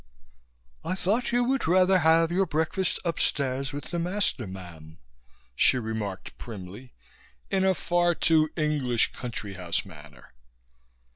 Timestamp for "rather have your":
1.67-2.47